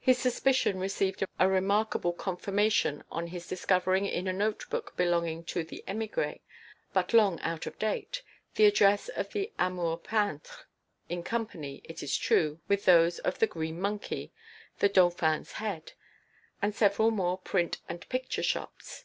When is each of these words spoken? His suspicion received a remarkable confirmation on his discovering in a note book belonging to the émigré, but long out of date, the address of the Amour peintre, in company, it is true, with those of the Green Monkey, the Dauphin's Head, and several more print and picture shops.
His 0.00 0.16
suspicion 0.16 0.78
received 0.80 1.22
a 1.38 1.46
remarkable 1.46 2.14
confirmation 2.14 3.04
on 3.10 3.26
his 3.26 3.46
discovering 3.46 4.06
in 4.06 4.26
a 4.26 4.32
note 4.32 4.64
book 4.70 4.96
belonging 4.96 5.44
to 5.44 5.62
the 5.62 5.84
émigré, 5.86 6.40
but 6.94 7.12
long 7.12 7.38
out 7.42 7.66
of 7.66 7.78
date, 7.78 8.22
the 8.54 8.64
address 8.64 9.10
of 9.10 9.32
the 9.34 9.52
Amour 9.58 9.98
peintre, 9.98 10.64
in 11.10 11.22
company, 11.22 11.82
it 11.84 12.02
is 12.02 12.16
true, 12.16 12.60
with 12.66 12.86
those 12.86 13.18
of 13.18 13.40
the 13.40 13.46
Green 13.46 13.78
Monkey, 13.78 14.32
the 14.78 14.88
Dauphin's 14.88 15.52
Head, 15.52 15.92
and 16.62 16.74
several 16.74 17.10
more 17.10 17.36
print 17.36 17.82
and 17.90 18.08
picture 18.08 18.42
shops. 18.42 19.04